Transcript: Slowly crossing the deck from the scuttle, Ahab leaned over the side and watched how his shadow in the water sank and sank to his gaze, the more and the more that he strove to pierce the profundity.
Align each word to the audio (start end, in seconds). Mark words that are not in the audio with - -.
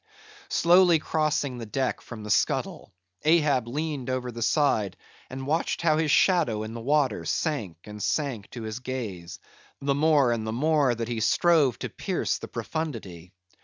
Slowly 0.49 0.97
crossing 0.97 1.59
the 1.59 1.67
deck 1.67 2.01
from 2.01 2.23
the 2.23 2.31
scuttle, 2.31 2.91
Ahab 3.21 3.67
leaned 3.67 4.09
over 4.09 4.31
the 4.31 4.41
side 4.41 4.97
and 5.29 5.45
watched 5.45 5.83
how 5.83 5.97
his 5.99 6.09
shadow 6.09 6.63
in 6.63 6.73
the 6.73 6.81
water 6.81 7.23
sank 7.23 7.77
and 7.83 8.01
sank 8.01 8.49
to 8.49 8.63
his 8.63 8.79
gaze, 8.79 9.37
the 9.79 9.93
more 9.93 10.31
and 10.31 10.47
the 10.47 10.51
more 10.51 10.95
that 10.95 11.07
he 11.07 11.19
strove 11.19 11.77
to 11.77 11.89
pierce 11.89 12.39
the 12.39 12.47
profundity. 12.47 13.31